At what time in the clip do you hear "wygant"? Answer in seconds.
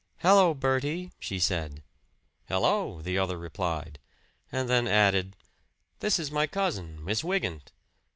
7.23-7.71